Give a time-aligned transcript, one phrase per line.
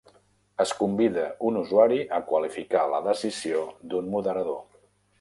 [0.63, 4.63] Es convida un usuari a qualificar la decisió d'un moderador.